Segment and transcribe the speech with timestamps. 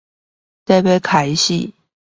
[0.65, 1.73] 即將開始